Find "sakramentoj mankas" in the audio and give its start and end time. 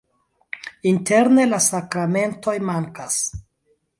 1.67-3.21